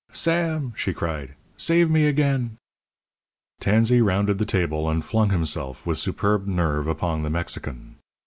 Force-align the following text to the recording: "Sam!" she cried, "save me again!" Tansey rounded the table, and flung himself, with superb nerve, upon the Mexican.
"Sam!" 0.13 0.73
she 0.75 0.95
cried, 0.95 1.35
"save 1.57 1.91
me 1.91 2.07
again!" 2.07 2.57
Tansey 3.59 4.01
rounded 4.01 4.39
the 4.39 4.47
table, 4.49 4.89
and 4.89 5.05
flung 5.05 5.29
himself, 5.29 5.85
with 5.85 5.99
superb 5.99 6.47
nerve, 6.47 6.87
upon 6.87 7.21
the 7.21 7.29
Mexican. 7.29 7.97